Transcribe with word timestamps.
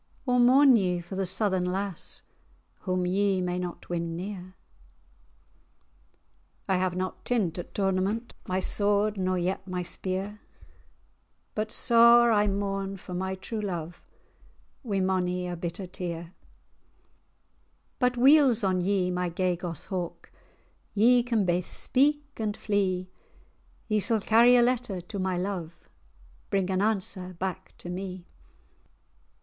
Or 0.25 0.39
mourn 0.39 0.77
ye 0.77 0.99
for 0.99 1.15
the 1.15 1.27
Southern 1.27 1.65
lass, 1.65 2.23
Whom 2.85 3.05
ye 3.05 3.39
may 3.39 3.59
not 3.59 3.87
win 3.87 4.15
near?" 4.15 4.39
[#] 5.19 6.67
lost 6.67 6.69
"I 6.69 6.77
have 6.77 6.95
not 6.95 7.23
tint 7.23 7.59
at 7.59 7.75
tournament 7.75 8.33
My 8.47 8.59
sword, 8.61 9.15
nor 9.17 9.37
yet 9.37 9.67
my 9.67 9.83
spear; 9.83 10.39
But 11.53 11.69
sair[#] 11.69 12.33
I 12.33 12.47
mourn 12.47 12.97
for 12.97 13.13
my 13.13 13.35
true 13.35 13.61
love, 13.61 14.01
Wi' 14.81 14.99
mony 14.99 15.47
a 15.47 15.55
bitter 15.55 15.85
tear. 15.85 16.21
[#] 16.21 16.23
sore 16.23 16.33
But 17.99 18.17
weel's 18.17 18.63
me 18.63 18.69
on 18.69 18.81
ye, 18.81 19.11
my 19.11 19.29
gay 19.29 19.55
goss 19.55 19.85
hawk, 19.85 20.31
Ye 20.95 21.21
can 21.21 21.45
baith 21.45 21.69
speak 21.69 22.31
and 22.39 22.57
flee; 22.57 23.11
Ye 23.87 23.99
sall 23.99 24.19
carry 24.21 24.55
a 24.55 24.63
letter 24.63 24.99
to 24.99 25.19
my 25.19 25.37
love, 25.37 25.77
Bring 26.49 26.71
an 26.71 26.81
answer 26.81 27.35
back 27.35 27.75
to 27.77 27.87
me." 27.89 28.25